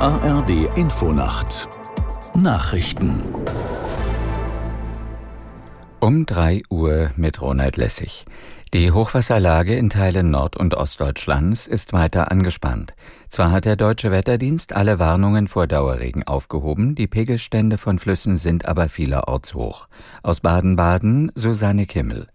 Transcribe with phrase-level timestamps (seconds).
[0.00, 1.68] ARD Infonacht
[2.34, 3.22] Nachrichten
[6.00, 8.24] um 3 Uhr mit Ronald Lessig.
[8.72, 12.94] Die Hochwasserlage in Teilen Nord- und Ostdeutschlands ist weiter angespannt.
[13.28, 18.66] Zwar hat der Deutsche Wetterdienst alle Warnungen vor Dauerregen aufgehoben, die Pegelstände von Flüssen sind
[18.66, 19.86] aber vielerorts hoch.
[20.24, 22.26] Aus Baden-Baden Susanne Kimmel.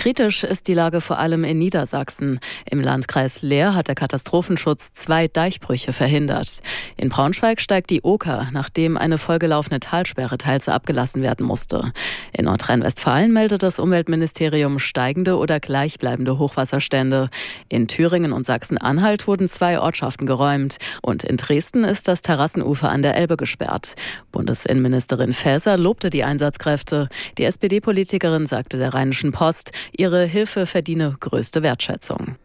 [0.00, 2.40] Kritisch ist die Lage vor allem in Niedersachsen.
[2.64, 6.62] Im Landkreis Leer hat der Katastrophenschutz zwei Deichbrüche verhindert.
[6.96, 11.92] In Braunschweig steigt die Oker, nachdem eine vollgelaufene Talsperre teils abgelassen werden musste.
[12.32, 17.28] In Nordrhein-Westfalen meldet das Umweltministerium steigende oder gleichbleibende Hochwasserstände.
[17.68, 20.78] In Thüringen und Sachsen-Anhalt wurden zwei Ortschaften geräumt.
[21.02, 23.96] Und in Dresden ist das Terrassenufer an der Elbe gesperrt.
[24.32, 27.10] Bundesinnenministerin Faeser lobte die Einsatzkräfte.
[27.36, 32.36] Die SPD-Politikerin sagte der Rheinischen Post, Ihre Hilfe verdiene größte Wertschätzung.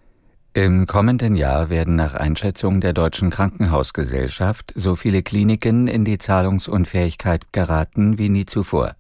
[0.54, 7.52] Im kommenden Jahr werden nach Einschätzung der Deutschen Krankenhausgesellschaft so viele Kliniken in die Zahlungsunfähigkeit
[7.52, 8.96] geraten wie nie zuvor.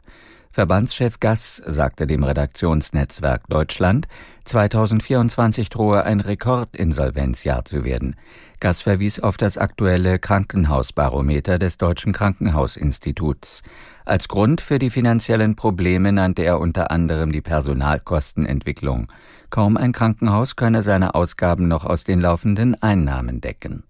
[0.55, 4.07] Verbandschef Gass sagte dem Redaktionsnetzwerk Deutschland,
[4.45, 8.15] 2024 drohe ein Rekordinsolvenzjahr zu werden.
[8.61, 13.63] Gass verwies auf das aktuelle Krankenhausbarometer des Deutschen Krankenhausinstituts.
[14.05, 19.07] Als Grund für die finanziellen Probleme nannte er unter anderem die Personalkostenentwicklung.
[19.49, 23.83] Kaum ein Krankenhaus könne seine Ausgaben noch aus den laufenden Einnahmen decken.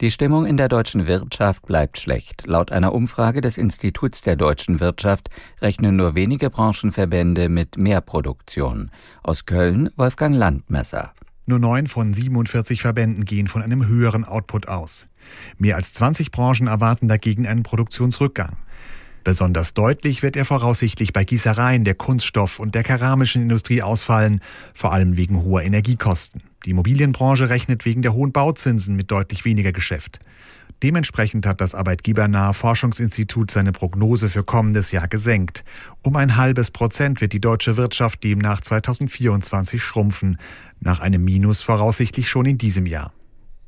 [0.00, 2.46] Die Stimmung in der deutschen Wirtschaft bleibt schlecht.
[2.46, 5.28] Laut einer Umfrage des Instituts der deutschen Wirtschaft
[5.60, 8.90] rechnen nur wenige Branchenverbände mit mehr Produktion.
[9.22, 11.12] Aus Köln Wolfgang Landmesser.
[11.44, 15.06] Nur neun von 47 Verbänden gehen von einem höheren Output aus.
[15.58, 18.56] Mehr als 20 Branchen erwarten dagegen einen Produktionsrückgang.
[19.22, 24.40] Besonders deutlich wird er voraussichtlich bei Gießereien, der Kunststoff- und der keramischen Industrie ausfallen,
[24.72, 26.42] vor allem wegen hoher Energiekosten.
[26.64, 30.20] Die Immobilienbranche rechnet wegen der hohen Bauzinsen mit deutlich weniger Geschäft.
[30.82, 35.62] Dementsprechend hat das arbeitgebernahe Forschungsinstitut seine Prognose für kommendes Jahr gesenkt.
[36.02, 40.38] Um ein halbes Prozent wird die deutsche Wirtschaft demnach 2024 schrumpfen,
[40.80, 43.12] nach einem Minus voraussichtlich schon in diesem Jahr.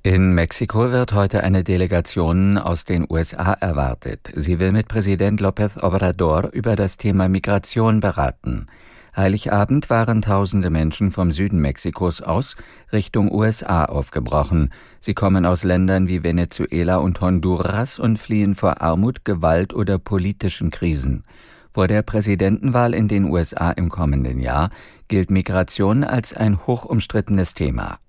[0.05, 4.33] In Mexiko wird heute eine Delegation aus den USA erwartet.
[4.35, 8.67] Sie will mit Präsident López Obrador über das Thema Migration beraten.
[9.15, 12.57] Heiligabend waren tausende Menschen vom Süden Mexikos aus
[12.93, 14.73] Richtung USA aufgebrochen.
[14.99, 20.73] Sie kommen aus Ländern wie Venezuela und Honduras und fliehen vor Armut, Gewalt oder politischen
[20.73, 21.23] Krisen.
[21.71, 24.71] Vor der Präsidentenwahl in den USA im kommenden Jahr
[25.07, 28.01] gilt Migration als ein hochumstrittenes Thema.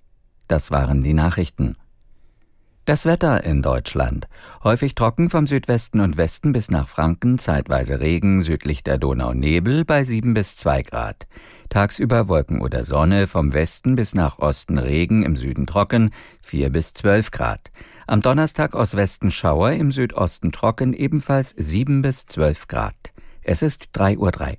[0.47, 1.75] Das waren die Nachrichten.
[2.85, 4.27] Das Wetter in Deutschland.
[4.61, 9.85] Häufig trocken vom Südwesten und Westen bis nach Franken, zeitweise Regen, südlich der Donau Nebel
[9.85, 11.25] bei 7 bis 2 Grad.
[11.69, 16.11] Tagsüber Wolken oder Sonne, vom Westen bis nach Osten Regen, im Süden trocken,
[16.41, 17.71] 4 bis 12 Grad.
[18.05, 23.13] Am Donnerstag aus Westen Schauer, im Südosten trocken, ebenfalls 7 bis 12 Grad.
[23.43, 24.57] Es ist 3.03 Uhr.